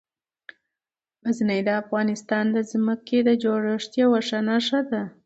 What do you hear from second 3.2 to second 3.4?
د